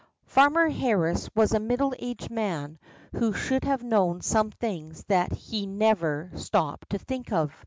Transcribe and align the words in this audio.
Farmer 0.25 0.67
Harris 0.67 1.29
was 1.35 1.51
a 1.53 1.59
middle 1.59 1.93
aged 1.99 2.31
man 2.31 2.79
who 3.11 3.33
should 3.33 3.63
have 3.65 3.83
known 3.83 4.21
some 4.21 4.49
things 4.49 5.03
that 5.03 5.31
he 5.31 5.67
never 5.67 6.31
stopped 6.33 6.89
to 6.89 6.97
think 6.97 7.31
of. 7.31 7.53